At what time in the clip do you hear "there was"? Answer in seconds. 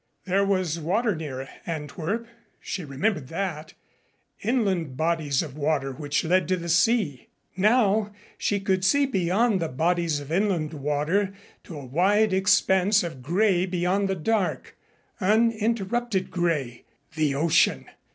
0.25-0.79